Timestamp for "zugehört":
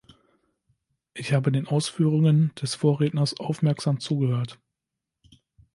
3.99-4.59